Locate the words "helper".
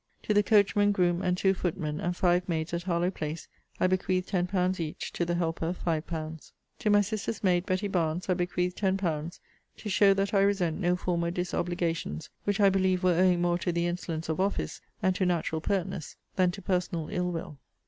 5.35-5.73